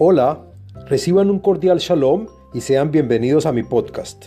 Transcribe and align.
Hola, 0.00 0.44
reciban 0.86 1.28
un 1.28 1.40
cordial 1.40 1.78
shalom 1.78 2.28
y 2.54 2.60
sean 2.60 2.92
bienvenidos 2.92 3.46
a 3.46 3.52
mi 3.52 3.64
podcast. 3.64 4.26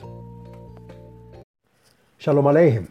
Shalom 2.19 2.46
Aleichem. 2.49 2.87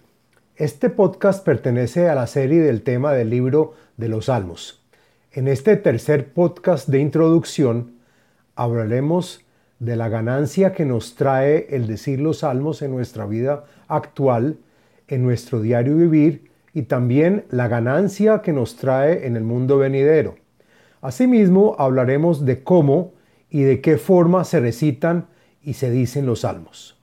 Este 0.56 0.88
podcast 0.88 1.44
pertenece 1.44 2.08
a 2.08 2.14
la 2.14 2.26
serie 2.26 2.62
del 2.62 2.80
tema 2.80 3.12
del 3.12 3.28
libro 3.28 3.74
de 3.98 4.08
los 4.08 4.24
Salmos. 4.24 4.82
En 5.30 5.46
este 5.46 5.76
tercer 5.76 6.32
podcast 6.32 6.88
de 6.88 7.00
introducción 7.00 7.96
hablaremos 8.56 9.44
de 9.78 9.96
la 9.96 10.08
ganancia 10.08 10.72
que 10.72 10.86
nos 10.86 11.16
trae 11.16 11.66
el 11.68 11.86
decir 11.86 12.18
los 12.18 12.38
salmos 12.38 12.80
en 12.80 12.92
nuestra 12.92 13.26
vida 13.26 13.66
actual, 13.88 14.56
en 15.06 15.22
nuestro 15.22 15.60
diario 15.60 15.96
vivir 15.96 16.50
y 16.72 16.84
también 16.84 17.44
la 17.50 17.68
ganancia 17.68 18.40
que 18.40 18.54
nos 18.54 18.76
trae 18.76 19.26
en 19.26 19.36
el 19.36 19.42
mundo 19.42 19.76
venidero. 19.76 20.36
Asimismo, 21.00 21.76
hablaremos 21.78 22.44
de 22.44 22.62
cómo 22.62 23.12
y 23.48 23.62
de 23.62 23.80
qué 23.80 23.96
forma 23.96 24.44
se 24.44 24.60
recitan 24.60 25.26
y 25.62 25.74
se 25.74 25.90
dicen 25.90 26.26
los 26.26 26.40
salmos. 26.40 26.96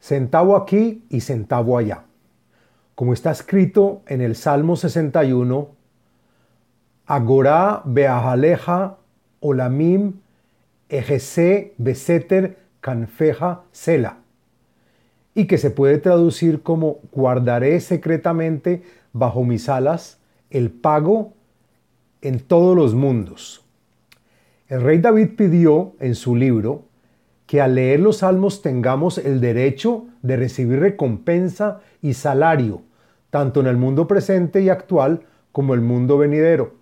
Centavo 0.00 0.56
aquí 0.56 1.04
y 1.10 1.20
centavo 1.20 1.78
allá. 1.78 2.04
Como 2.94 3.12
está 3.12 3.30
escrito 3.30 4.02
en 4.06 4.20
el 4.20 4.36
Salmo 4.36 4.76
61, 4.76 5.68
Agorá 7.06 7.82
beahaleja 7.84 8.96
olamim 9.40 10.14
ejese 10.88 11.74
beseter 11.78 12.58
canfeja 12.80 13.62
sela, 13.72 14.18
y 15.34 15.46
que 15.46 15.58
se 15.58 15.70
puede 15.70 15.98
traducir 15.98 16.62
como 16.62 16.98
guardaré 17.12 17.80
secretamente 17.80 18.82
bajo 19.12 19.44
mis 19.44 19.68
alas 19.68 20.18
el 20.50 20.70
pago 20.70 21.32
en 22.22 22.40
todos 22.40 22.76
los 22.76 22.94
mundos. 22.94 23.64
El 24.68 24.80
rey 24.80 24.98
David 24.98 25.30
pidió 25.36 25.94
en 26.00 26.14
su 26.14 26.34
libro 26.34 26.84
que 27.46 27.60
al 27.60 27.74
leer 27.74 28.00
los 28.00 28.18
salmos 28.18 28.62
tengamos 28.62 29.18
el 29.18 29.40
derecho 29.40 30.06
de 30.22 30.36
recibir 30.36 30.80
recompensa 30.80 31.80
y 32.00 32.14
salario, 32.14 32.82
tanto 33.28 33.60
en 33.60 33.66
el 33.66 33.76
mundo 33.76 34.06
presente 34.06 34.62
y 34.62 34.70
actual 34.70 35.22
como 35.50 35.74
el 35.74 35.82
mundo 35.82 36.16
venidero. 36.16 36.74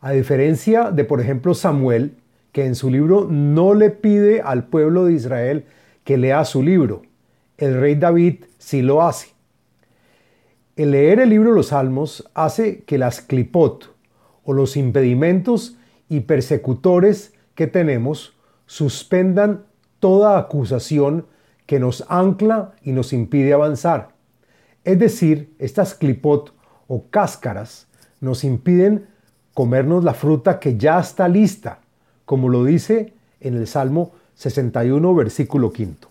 A 0.00 0.12
diferencia 0.12 0.90
de, 0.90 1.04
por 1.04 1.20
ejemplo, 1.20 1.52
Samuel, 1.52 2.16
que 2.52 2.64
en 2.64 2.74
su 2.74 2.88
libro 2.88 3.26
no 3.30 3.74
le 3.74 3.90
pide 3.90 4.40
al 4.40 4.68
pueblo 4.68 5.04
de 5.04 5.12
Israel 5.12 5.66
que 6.04 6.16
lea 6.16 6.44
su 6.44 6.62
libro, 6.62 7.02
el 7.58 7.78
rey 7.80 7.96
David 7.96 8.44
sí 8.58 8.80
lo 8.80 9.02
hace. 9.02 9.28
El 10.76 10.92
leer 10.92 11.20
el 11.20 11.30
libro 11.30 11.50
de 11.50 11.56
los 11.56 11.68
Salmos 11.68 12.28
hace 12.34 12.84
que 12.84 12.98
las 12.98 13.20
clipot, 13.20 13.95
o 14.46 14.54
los 14.54 14.76
impedimentos 14.76 15.76
y 16.08 16.20
persecutores 16.20 17.34
que 17.54 17.66
tenemos 17.66 18.34
suspendan 18.66 19.64
toda 20.00 20.38
acusación 20.38 21.26
que 21.66 21.80
nos 21.80 22.04
ancla 22.08 22.72
y 22.82 22.92
nos 22.92 23.12
impide 23.12 23.52
avanzar. 23.52 24.10
Es 24.84 24.98
decir, 24.98 25.52
estas 25.58 25.94
clipot 25.94 26.54
o 26.86 27.04
cáscaras 27.10 27.88
nos 28.20 28.44
impiden 28.44 29.08
comernos 29.52 30.04
la 30.04 30.14
fruta 30.14 30.60
que 30.60 30.78
ya 30.78 31.00
está 31.00 31.26
lista, 31.28 31.80
como 32.24 32.48
lo 32.48 32.64
dice 32.64 33.14
en 33.40 33.56
el 33.56 33.66
Salmo 33.66 34.12
61, 34.36 35.14
versículo 35.14 35.72
5. 35.74 36.08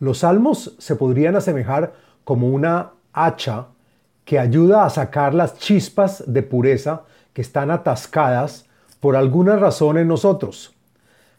Los 0.00 0.18
salmos 0.18 0.76
se 0.78 0.96
podrían 0.96 1.36
asemejar 1.36 1.94
como 2.24 2.48
una 2.50 2.92
hacha 3.14 3.68
que 4.26 4.40
ayuda 4.40 4.84
a 4.84 4.90
sacar 4.90 5.32
las 5.34 5.56
chispas 5.56 6.24
de 6.26 6.42
pureza 6.42 7.04
que 7.32 7.40
están 7.40 7.70
atascadas 7.70 8.66
por 8.98 9.14
alguna 9.14 9.56
razón 9.56 9.96
en 9.98 10.08
nosotros. 10.08 10.74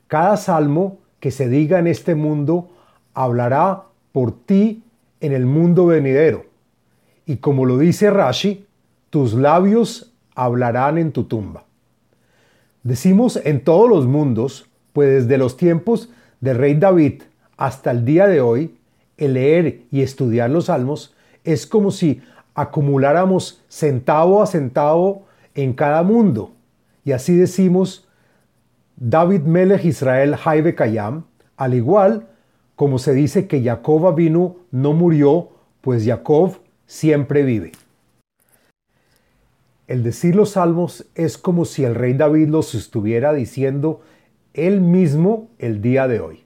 Cada 0.08 0.38
salmo 0.38 1.00
que 1.20 1.30
se 1.30 1.50
diga 1.50 1.80
en 1.80 1.88
este 1.88 2.16
mundo 2.16 2.70
hablará 3.14 3.84
por 4.14 4.32
ti 4.32 4.84
en 5.20 5.34
el 5.34 5.46
mundo 5.46 5.88
venidero. 5.88 6.46
Y 7.26 7.38
como 7.38 7.66
lo 7.66 7.78
dice 7.78 8.10
Rashi, 8.10 8.66
tus 9.10 9.34
labios 9.34 10.14
hablarán 10.34 10.98
en 10.98 11.12
tu 11.12 11.26
tumba. 11.26 11.66
Decimos 12.84 13.38
en 13.44 13.66
todos 13.66 13.90
los 13.90 14.08
mundos, 14.08 14.70
pues 14.94 15.24
desde 15.24 15.38
los 15.38 15.58
tiempos 15.58 16.10
del 16.40 16.58
rey 16.58 16.76
David 16.76 17.24
hasta 17.58 17.92
el 17.92 18.06
día 18.06 18.28
de 18.28 18.40
hoy, 18.40 18.78
el 19.18 19.34
leer 19.34 19.82
y 19.92 20.04
estudiar 20.04 20.50
los 20.52 20.66
salmos 20.66 21.14
es 21.44 21.66
como 21.68 21.92
si 21.92 22.22
acumuláramos 22.58 23.64
centavo 23.70 24.42
a 24.42 24.48
centavo 24.48 25.28
en 25.54 25.74
cada 25.74 26.02
mundo. 26.02 26.54
Y 27.06 27.12
así 27.12 27.36
decimos 27.36 28.10
David 28.96 29.42
Melech 29.42 29.86
Israel 29.86 30.36
Jaibe 30.36 30.74
Kayam, 30.74 31.26
al 31.56 31.76
igual 31.76 32.28
como 32.76 32.98
se 32.98 33.14
dice 33.14 33.48
que 33.48 33.64
Jacob 33.64 34.14
vino 34.16 34.58
no 34.72 34.94
murió, 34.94 35.50
pues 35.82 36.04
Jacob 36.04 36.58
siempre 36.88 37.44
vive. 37.44 37.72
El 39.86 40.04
decir 40.04 40.36
los 40.36 40.52
salmos 40.52 41.06
es 41.14 41.38
como 41.38 41.64
si 41.64 41.84
el 41.84 41.94
rey 41.94 42.14
David 42.14 42.50
los 42.50 42.74
estuviera 42.74 43.34
diciendo 43.34 44.02
él 44.54 44.82
mismo 44.82 45.50
el 45.60 45.82
día 45.82 46.08
de 46.08 46.20
hoy. 46.20 46.44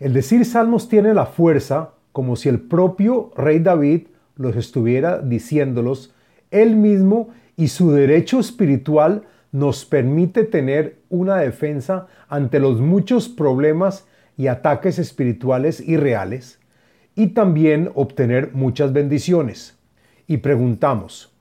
El 0.00 0.12
decir 0.12 0.44
salmos 0.44 0.88
tiene 0.88 1.14
la 1.14 1.26
fuerza 1.26 1.94
como 2.12 2.36
si 2.36 2.50
el 2.50 2.60
propio 2.60 3.32
rey 3.36 3.58
David 3.58 4.08
los 4.42 4.56
estuviera 4.56 5.18
diciéndolos 5.18 6.12
él 6.50 6.76
mismo 6.76 7.30
y 7.56 7.68
su 7.68 7.92
derecho 7.92 8.38
espiritual 8.38 9.22
nos 9.52 9.84
permite 9.84 10.44
tener 10.44 10.98
una 11.08 11.36
defensa 11.36 12.06
ante 12.28 12.58
los 12.58 12.80
muchos 12.80 13.28
problemas 13.28 14.06
y 14.36 14.46
ataques 14.46 14.98
espirituales 14.98 15.80
y 15.80 15.96
reales 15.96 16.58
y 17.14 17.28
también 17.28 17.90
obtener 17.94 18.52
muchas 18.54 18.92
bendiciones. 18.92 19.78
Y 20.26 20.38
preguntamos, 20.38 21.32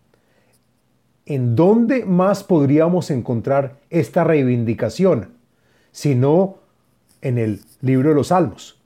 ¿en 1.25 1.55
dónde 1.55 2.05
más 2.05 2.43
podríamos 2.43 3.09
encontrar 3.11 3.77
esta 3.89 4.23
reivindicación? 4.23 5.29
Si 5.91 6.15
no 6.15 6.57
en 7.21 7.37
el 7.37 7.61
libro 7.81 8.09
de 8.09 8.15
los 8.15 8.27
Salmos. 8.27 8.80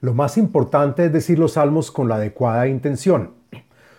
Lo 0.00 0.14
más 0.14 0.38
importante 0.38 1.06
es 1.06 1.12
decir 1.12 1.38
los 1.38 1.52
salmos 1.52 1.90
con 1.90 2.08
la 2.08 2.16
adecuada 2.16 2.68
intención. 2.68 3.32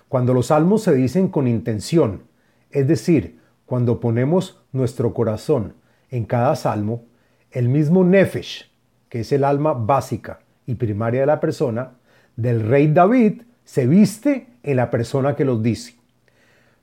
Cuando 0.07 0.33
los 0.33 0.47
salmos 0.47 0.83
se 0.83 0.93
dicen 0.93 1.27
con 1.27 1.47
intención, 1.47 2.23
es 2.71 2.87
decir, 2.87 3.39
cuando 3.65 3.99
ponemos 3.99 4.61
nuestro 4.71 5.13
corazón 5.13 5.73
en 6.09 6.25
cada 6.25 6.55
salmo, 6.55 7.03
el 7.51 7.67
mismo 7.69 8.03
nefesh, 8.03 8.71
que 9.09 9.21
es 9.21 9.31
el 9.31 9.43
alma 9.43 9.73
básica 9.73 10.39
y 10.65 10.75
primaria 10.75 11.21
de 11.21 11.27
la 11.27 11.39
persona, 11.39 11.93
del 12.35 12.67
rey 12.67 12.87
David, 12.87 13.41
se 13.65 13.85
viste 13.85 14.47
en 14.63 14.77
la 14.77 14.89
persona 14.89 15.35
que 15.35 15.45
los 15.45 15.61
dice. 15.61 15.95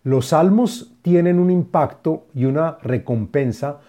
Los 0.05 0.27
salmos 0.27 0.93
tienen 1.03 1.39
un 1.39 1.51
impacto 1.51 2.27
y 2.35 2.45
una 2.45 2.79
recompensa 2.83 3.81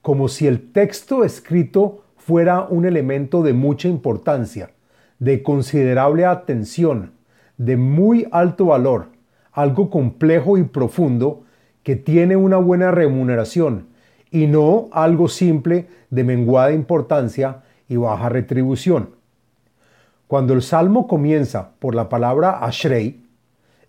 como 0.00 0.28
si 0.28 0.46
el 0.48 0.72
texto 0.72 1.22
escrito 1.22 2.04
fuera 2.24 2.62
un 2.62 2.84
elemento 2.84 3.42
de 3.42 3.52
mucha 3.52 3.88
importancia, 3.88 4.70
de 5.18 5.42
considerable 5.42 6.24
atención, 6.24 7.14
de 7.56 7.76
muy 7.76 8.28
alto 8.30 8.66
valor, 8.66 9.08
algo 9.50 9.90
complejo 9.90 10.56
y 10.56 10.62
profundo 10.62 11.42
que 11.82 11.96
tiene 11.96 12.36
una 12.36 12.58
buena 12.58 12.92
remuneración 12.92 13.88
y 14.30 14.46
no 14.46 14.88
algo 14.92 15.26
simple 15.26 15.88
de 16.10 16.22
menguada 16.22 16.72
importancia 16.72 17.62
y 17.88 17.96
baja 17.96 18.28
retribución. 18.28 19.10
Cuando 20.28 20.54
el 20.54 20.62
salmo 20.62 21.08
comienza 21.08 21.72
por 21.80 21.96
la 21.96 22.08
palabra 22.08 22.64
Ashrei, 22.64 23.20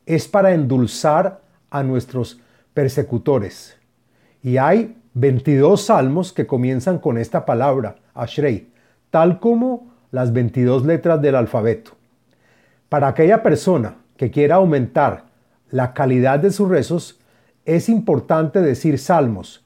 es 0.08 0.28
para 0.28 0.54
endulzar 0.54 1.42
a 1.70 1.84
nuestros 1.84 2.42
persecutores. 2.74 3.78
Y 4.42 4.58
hay 4.58 4.98
22 5.14 5.86
salmos 5.86 6.34
que 6.34 6.48
comienzan 6.48 6.98
con 6.98 7.20
esta 7.20 7.46
palabra, 7.46 7.98
Ashrei, 8.14 8.70
tal 9.10 9.40
como 9.40 9.92
las 10.12 10.34
22 10.34 10.86
letras 10.86 11.22
del 11.22 11.36
alfabeto. 11.36 11.92
Para 12.90 13.08
aquella 13.08 13.42
persona 13.42 13.96
que 14.18 14.30
quiera 14.32 14.56
aumentar 14.56 15.26
la 15.72 15.94
calidad 15.94 16.40
de 16.40 16.52
sus 16.52 16.70
rezos, 16.70 17.20
es 17.66 17.90
importante 17.90 18.62
decir 18.62 19.00
salmos, 19.00 19.66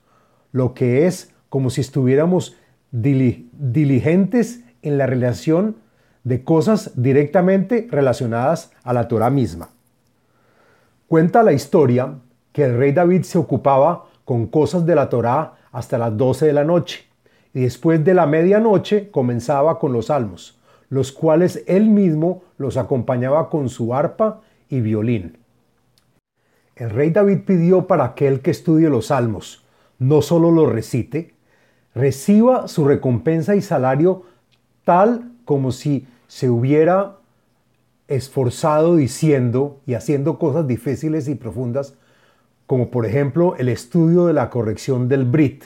lo 0.52 0.74
que 0.74 1.06
es 1.06 1.34
como 1.50 1.70
si 1.70 1.82
estuviéramos 1.82 2.56
diligentes 2.92 4.64
en 4.82 4.98
la 4.98 5.06
relación 5.06 5.76
de 6.24 6.44
cosas 6.44 6.92
directamente 6.96 7.88
relacionadas 7.90 8.72
a 8.84 8.94
la 8.94 9.08
Torah 9.08 9.30
misma. 9.30 9.70
Cuenta 11.08 11.44
la 11.44 11.54
historia 11.54 12.16
que 12.52 12.64
el 12.66 12.78
rey 12.78 12.92
David 12.92 13.24
se 13.24 13.38
ocupaba 13.38 14.06
con 14.26 14.48
cosas 14.48 14.86
de 14.86 14.96
la 14.96 15.10
Torá 15.10 15.56
hasta 15.72 15.98
las 15.98 16.16
12 16.16 16.48
de 16.48 16.54
la 16.54 16.64
noche 16.64 17.07
después 17.62 18.04
de 18.04 18.14
la 18.14 18.26
medianoche 18.26 19.10
comenzaba 19.12 19.80
con 19.80 19.94
los 19.94 20.08
salmos 20.08 20.58
los 20.90 21.12
cuales 21.12 21.64
él 21.68 21.90
mismo 21.90 22.44
los 22.58 22.78
acompañaba 22.78 23.50
con 23.50 23.70
su 23.70 23.94
arpa 23.94 24.42
y 24.70 24.82
violín. 24.82 25.38
El 26.76 26.92
rey 26.92 27.10
David 27.10 27.40
pidió 27.46 27.88
para 27.88 28.06
aquel 28.06 28.42
que 28.42 28.52
estudie 28.52 28.90
los 28.90 29.08
salmos, 29.08 29.66
no 30.00 30.22
solo 30.22 30.52
los 30.52 30.72
recite, 30.72 31.34
reciba 31.96 32.68
su 32.68 32.86
recompensa 32.86 33.56
y 33.56 33.62
salario 33.62 34.24
tal 34.84 35.32
como 35.44 35.72
si 35.72 36.08
se 36.28 36.50
hubiera 36.50 37.18
esforzado 38.08 38.96
diciendo 38.96 39.82
y 39.86 39.96
haciendo 39.96 40.38
cosas 40.38 40.68
difíciles 40.68 41.28
y 41.28 41.36
profundas, 41.36 41.96
como 42.68 42.92
por 42.92 43.06
ejemplo 43.06 43.56
el 43.58 43.70
estudio 43.70 44.28
de 44.28 44.34
la 44.34 44.50
corrección 44.50 45.10
del 45.10 45.26
Brit. 45.26 45.66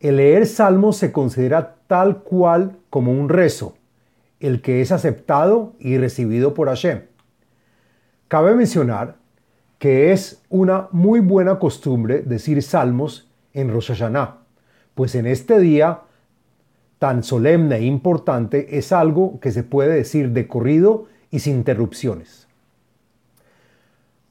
El 0.00 0.16
leer 0.18 0.46
salmos 0.46 0.96
se 0.96 1.10
considera 1.10 1.76
tal 1.88 2.18
cual 2.22 2.76
como 2.88 3.12
un 3.12 3.28
rezo, 3.28 3.76
el 4.38 4.62
que 4.62 4.80
es 4.80 4.92
aceptado 4.92 5.74
y 5.80 5.98
recibido 5.98 6.54
por 6.54 6.68
Hashem. 6.68 7.02
Cabe 8.28 8.54
mencionar 8.54 9.16
que 9.78 10.12
es 10.12 10.42
una 10.48 10.88
muy 10.92 11.20
buena 11.20 11.58
costumbre 11.58 12.20
decir 12.20 12.62
salmos 12.62 13.28
en 13.54 13.72
Rosh 13.72 13.88
Hashanah, 13.88 14.38
pues 14.94 15.14
en 15.14 15.26
este 15.26 15.58
día 15.58 16.00
tan 16.98 17.22
solemne 17.22 17.76
e 17.76 17.84
importante 17.84 18.78
es 18.78 18.92
algo 18.92 19.40
que 19.40 19.52
se 19.52 19.62
puede 19.62 19.94
decir 19.94 20.30
de 20.30 20.46
corrido 20.46 21.06
y 21.30 21.40
sin 21.40 21.56
interrupciones. 21.56 22.46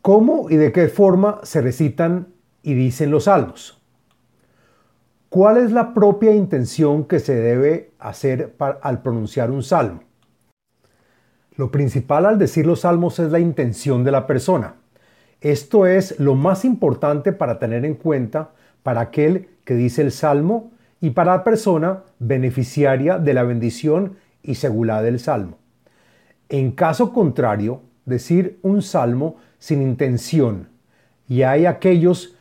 ¿Cómo 0.02 0.50
y 0.50 0.56
de 0.56 0.72
qué 0.72 0.88
forma 0.88 1.40
se 1.44 1.62
recitan 1.62 2.28
y 2.64 2.74
dicen 2.74 3.12
los 3.12 3.26
salmos? 3.26 3.77
¿Cuál 5.30 5.58
es 5.58 5.72
la 5.72 5.94
propia 5.94 6.34
intención 6.34 7.04
que 7.04 7.20
se 7.20 7.36
debe 7.36 7.92
hacer 8.00 8.56
al 8.82 9.02
pronunciar 9.02 9.52
un 9.52 9.62
salmo? 9.62 10.02
Lo 11.58 11.70
principal 11.70 12.26
al 12.26 12.40
decir 12.40 12.66
los 12.66 12.82
salmos 12.82 13.20
es 13.20 13.30
la 13.32 13.40
intención 13.40 14.06
de 14.06 14.12
la 14.12 14.26
persona. 14.26 14.76
Esto 15.42 15.86
es 15.86 16.20
lo 16.20 16.36
más 16.36 16.64
importante 16.64 17.34
para 17.34 17.60
tener 17.60 17.84
en 17.84 17.96
cuenta 17.96 18.52
para 18.84 19.02
aquel 19.02 19.50
que 19.66 19.76
dice 19.76 20.02
el 20.02 20.14
salmo 20.14 20.72
y 21.02 21.10
para 21.10 21.36
la 21.36 21.44
persona 21.44 22.04
beneficiaria 22.20 23.20
de 23.20 23.34
la 23.34 23.44
bendición 23.44 24.16
y 24.44 24.56
segulá 24.56 25.02
del 25.02 25.20
salmo. 25.20 25.58
En 26.48 26.72
caso 26.72 27.12
contrario, 27.12 27.82
decir 28.06 28.60
un 28.62 28.82
salmo 28.82 29.36
sin 29.60 29.82
intención, 29.82 30.70
y 31.28 31.42
hay 31.42 31.66
aquellos 31.66 32.37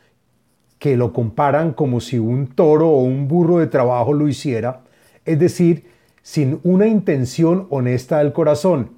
que 0.79 0.95
lo 0.95 1.13
comparan 1.13 1.73
como 1.73 2.01
si 2.01 2.19
un 2.19 2.47
toro 2.47 2.89
o 2.89 3.03
un 3.03 3.27
burro 3.27 3.57
de 3.59 3.67
trabajo 3.67 4.13
lo 4.13 4.27
hiciera, 4.27 4.81
es 5.25 5.39
decir, 5.39 5.85
sin 6.21 6.59
una 6.63 6.87
intención 6.87 7.67
honesta 7.69 8.19
del 8.19 8.33
corazón. 8.33 8.91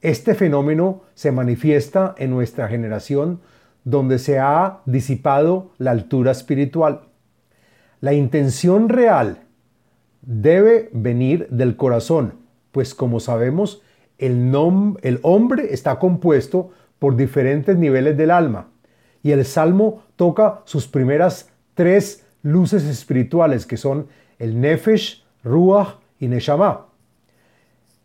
Este 0.00 0.34
fenómeno 0.34 1.02
se 1.14 1.32
manifiesta 1.32 2.14
en 2.18 2.30
nuestra 2.30 2.68
generación 2.68 3.40
donde 3.84 4.18
se 4.18 4.38
ha 4.38 4.80
disipado 4.84 5.70
la 5.78 5.92
altura 5.92 6.32
espiritual. 6.32 7.08
La 8.00 8.12
intención 8.12 8.88
real 8.88 9.44
debe 10.22 10.90
venir 10.92 11.48
del 11.50 11.76
corazón, 11.76 12.34
pues 12.72 12.94
como 12.94 13.20
sabemos, 13.20 13.82
el, 14.18 14.52
el 15.02 15.20
hombre 15.22 15.72
está 15.72 15.98
compuesto 15.98 16.70
por 16.98 17.16
diferentes 17.16 17.76
niveles 17.76 18.16
del 18.16 18.30
alma 18.30 18.68
y 19.26 19.32
el 19.32 19.44
salmo 19.44 20.04
toca 20.14 20.60
sus 20.66 20.86
primeras 20.86 21.50
tres 21.74 22.24
luces 22.44 22.84
espirituales 22.84 23.66
que 23.66 23.76
son 23.76 24.06
el 24.38 24.60
nefesh, 24.60 25.24
ruach 25.42 25.96
y 26.20 26.28
neshama. 26.28 26.86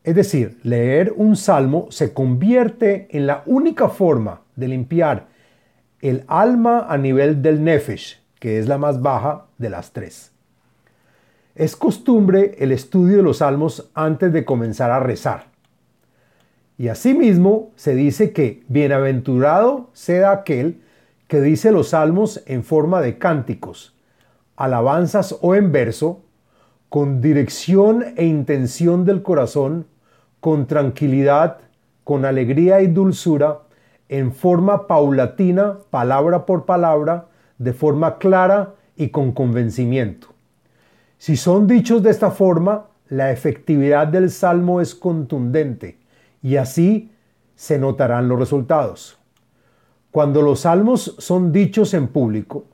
Es 0.03 0.15
decir, 0.15 0.57
leer 0.63 1.13
un 1.15 1.35
salmo 1.35 1.85
se 1.91 2.12
convierte 2.12 3.07
en 3.12 3.27
la 3.27 3.44
única 3.45 3.88
forma 3.88 4.41
de 4.56 4.68
limpiar 4.69 5.27
el 6.01 6.23
alma 6.25 6.88
a 6.89 6.97
nivel 6.97 7.44
del 7.44 7.63
nefesh, 7.63 8.19
que 8.39 8.57
es 8.57 8.68
la 8.68 8.79
más 8.79 9.00
baja 9.03 9.45
de 9.59 9.69
las 9.69 9.91
tres. 9.91 10.31
Es 11.53 11.75
costumbre 11.75 12.56
el 12.57 12.71
estudio 12.71 13.18
de 13.18 13.23
los 13.23 13.38
salmos 13.38 13.91
antes 13.94 14.33
de 14.33 14.44
comenzar 14.44 14.89
a 14.89 15.00
rezar. 15.00 15.51
Y 16.79 16.88
asimismo 16.88 17.69
se 17.75 17.94
dice 17.94 18.31
que 18.31 18.63
bienaventurado 18.69 19.91
sea 19.94 20.31
aquel 20.31 20.81
que 21.31 21.39
dice 21.39 21.72
los 21.72 21.92
salmos 21.92 22.44
en 22.45 22.66
forma 22.66 23.00
de 23.00 23.18
cánticos, 23.18 23.95
alabanzas 24.57 25.38
o 25.39 25.56
en 25.56 25.72
verso, 25.72 26.25
con 26.89 27.22
dirección 27.22 28.04
e 28.18 28.25
intención 28.25 29.06
del 29.06 29.24
corazón, 29.24 29.86
con 30.42 30.68
tranquilidad, 30.68 31.60
con 32.04 32.25
alegría 32.25 32.81
y 32.81 32.88
dulzura, 32.88 33.60
en 34.10 34.33
forma 34.33 34.88
paulatina, 34.88 35.78
palabra 35.89 36.45
por 36.45 36.66
palabra, 36.66 37.28
de 37.57 37.72
forma 37.72 38.18
clara 38.18 38.74
y 38.98 39.07
con 39.07 39.31
convencimiento. 39.31 40.28
Si 41.18 41.38
son 41.38 41.66
dichos 41.66 42.04
de 42.04 42.10
esta 42.10 42.31
forma, 42.31 42.88
la 43.07 43.31
efectividad 43.31 44.06
del 44.06 44.31
salmo 44.31 44.81
es 44.81 44.94
contundente 44.94 45.98
y 46.44 46.57
así 46.57 47.10
se 47.56 47.80
notarán 47.80 48.28
los 48.28 48.38
resultados. 48.38 49.20
Cuando 50.11 50.41
los 50.41 50.61
salmos 50.61 51.15
son 51.19 51.51
dichos 51.51 51.93
en 51.93 52.07
público, 52.07 52.65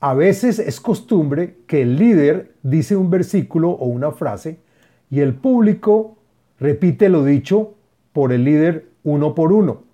a 0.00 0.12
veces 0.12 0.58
es 0.58 0.80
costumbre 0.80 1.56
que 1.66 1.80
el 1.80 1.96
líder 1.96 2.54
dice 2.62 2.94
un 2.94 3.08
versículo 3.08 3.70
o 3.70 3.86
una 3.86 4.12
frase 4.12 4.60
y 5.10 5.20
el 5.20 5.34
público 5.34 6.18
repite 6.60 7.08
lo 7.08 7.24
dicho 7.24 7.74
por 8.12 8.32
el 8.32 8.44
líder 8.44 8.90
uno 9.02 9.34
por 9.34 9.52
uno. 9.52 9.84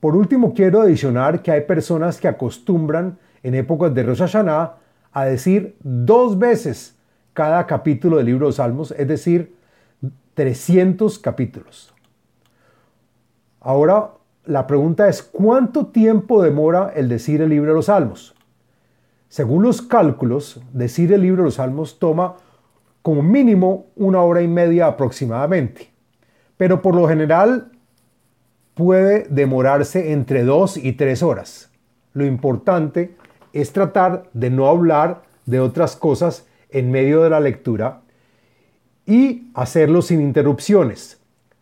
Por 0.00 0.16
último, 0.16 0.54
quiero 0.54 0.80
adicionar 0.80 1.42
que 1.42 1.50
hay 1.50 1.62
personas 1.62 2.18
que 2.18 2.28
acostumbran 2.28 3.18
en 3.42 3.54
épocas 3.54 3.94
de 3.94 4.02
Rosh 4.02 4.20
Hashanah 4.20 4.76
a 5.12 5.24
decir 5.26 5.76
dos 5.80 6.38
veces 6.38 6.96
cada 7.34 7.66
capítulo 7.66 8.16
del 8.16 8.26
libro 8.26 8.46
de 8.46 8.54
Salmos, 8.54 8.92
es 8.92 9.06
decir, 9.06 9.54
300 10.34 11.18
capítulos. 11.18 11.92
Ahora, 13.60 14.12
la 14.44 14.66
pregunta 14.66 15.08
es, 15.08 15.22
¿cuánto 15.22 15.86
tiempo 15.86 16.42
demora 16.42 16.92
el 16.94 17.08
decir 17.08 17.40
el 17.42 17.50
libro 17.50 17.70
de 17.70 17.76
los 17.76 17.86
Salmos? 17.86 18.34
Según 19.28 19.62
los 19.62 19.82
cálculos, 19.82 20.60
decir 20.72 21.12
el 21.12 21.22
libro 21.22 21.42
de 21.42 21.48
los 21.48 21.54
Salmos 21.54 21.98
toma 21.98 22.36
como 23.02 23.22
mínimo 23.22 23.86
una 23.96 24.22
hora 24.22 24.42
y 24.42 24.48
media 24.48 24.86
aproximadamente, 24.86 25.92
pero 26.56 26.82
por 26.82 26.94
lo 26.94 27.08
general 27.08 27.70
puede 28.74 29.26
demorarse 29.28 30.12
entre 30.12 30.42
dos 30.42 30.76
y 30.76 30.92
tres 30.94 31.22
horas. 31.22 31.70
Lo 32.12 32.24
importante 32.24 33.14
es 33.52 33.72
tratar 33.72 34.28
de 34.32 34.50
no 34.50 34.66
hablar 34.66 35.22
de 35.46 35.60
otras 35.60 35.96
cosas 35.96 36.46
en 36.70 36.90
medio 36.90 37.22
de 37.22 37.30
la 37.30 37.40
lectura 37.40 38.02
y 39.06 39.50
hacerlo 39.54 40.02
sin 40.02 40.20
interrupciones. 40.20 41.19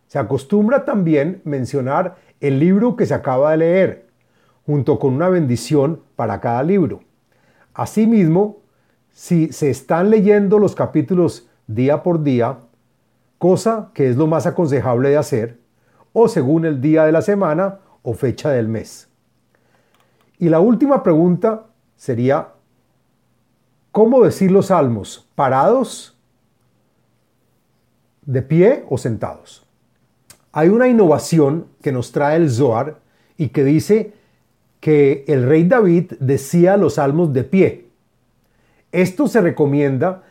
Se 0.09 0.17
acostumbra 0.17 0.85
también 0.85 1.39
mencionar 1.43 2.15
el 2.39 2.59
libro 2.59 2.95
que 2.95 3.05
se 3.05 3.13
acaba 3.13 3.51
de 3.51 3.57
leer, 3.57 4.07
junto 4.65 4.97
con 4.97 5.13
una 5.13 5.29
bendición 5.29 6.01
para 6.15 6.41
cada 6.41 6.63
libro. 6.63 7.01
Asimismo, 7.75 8.57
si 9.11 9.53
se 9.53 9.69
están 9.69 10.09
leyendo 10.09 10.57
los 10.57 10.73
capítulos 10.73 11.47
día 11.67 12.01
por 12.01 12.23
día, 12.23 12.57
cosa 13.37 13.91
que 13.93 14.09
es 14.09 14.17
lo 14.17 14.25
más 14.25 14.47
aconsejable 14.47 15.09
de 15.09 15.17
hacer, 15.17 15.59
o 16.11 16.27
según 16.27 16.65
el 16.65 16.81
día 16.81 17.05
de 17.05 17.11
la 17.11 17.21
semana 17.21 17.77
o 18.01 18.15
fecha 18.15 18.49
del 18.49 18.67
mes. 18.67 19.09
Y 20.39 20.49
la 20.49 20.59
última 20.59 21.03
pregunta 21.03 21.67
sería, 21.95 22.47
¿cómo 23.91 24.23
decir 24.23 24.49
los 24.49 24.67
salmos? 24.67 25.29
¿Parados? 25.35 26.17
¿De 28.23 28.41
pie 28.41 28.85
o 28.89 28.97
sentados? 28.97 29.68
Hay 30.51 30.69
una 30.69 30.87
innovación 30.87 31.67
que 31.81 31.91
nos 31.91 32.11
trae 32.11 32.37
el 32.37 32.49
Zohar 32.49 32.99
y 33.37 33.49
que 33.49 33.63
dice 33.63 34.13
que 34.79 35.25
el 35.27 35.47
rey 35.47 35.65
David 35.65 36.13
decía 36.19 36.77
los 36.77 36.95
salmos 36.95 37.33
de 37.33 37.43
pie. 37.43 37.85
Esto 38.91 39.27
se 39.27 39.41
recomienda, 39.41 40.23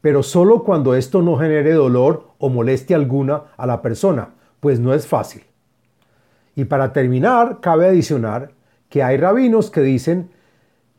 pero 0.00 0.22
solo 0.22 0.64
cuando 0.64 0.94
esto 0.94 1.20
no 1.20 1.36
genere 1.36 1.72
dolor 1.72 2.28
o 2.38 2.48
molestia 2.48 2.96
alguna 2.96 3.44
a 3.56 3.66
la 3.66 3.82
persona, 3.82 4.30
pues 4.60 4.80
no 4.80 4.94
es 4.94 5.06
fácil. 5.06 5.42
Y 6.56 6.64
para 6.64 6.92
terminar, 6.92 7.60
cabe 7.60 7.86
adicionar 7.86 8.52
que 8.88 9.02
hay 9.02 9.16
rabinos 9.16 9.70
que 9.70 9.80
dicen 9.80 10.30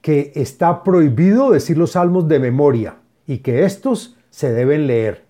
que 0.01 0.31
está 0.36 0.83
prohibido 0.83 1.51
decir 1.51 1.77
los 1.77 1.91
salmos 1.91 2.27
de 2.27 2.39
memoria 2.39 2.98
y 3.25 3.39
que 3.39 3.63
estos 3.63 4.17
se 4.29 4.51
deben 4.51 4.88
leer. 4.88 5.24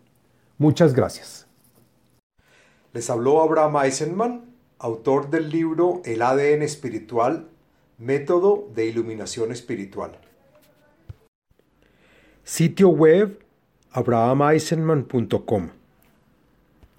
Muchas 0.58 0.94
gracias. 0.94 1.48
Les 2.94 3.10
habló 3.10 3.42
Abraham 3.42 3.78
Eisenman, 3.84 4.46
autor 4.78 5.32
del 5.32 5.50
libro 5.50 6.04
El 6.06 6.22
ADN 6.22 6.62
espiritual, 6.62 7.50
método 7.98 8.70
de 8.76 8.86
iluminación 8.86 9.52
espiritual. 9.52 10.20
Sitio 12.44 12.90
web 12.90 13.40
abrahameisenman.com 13.92 15.70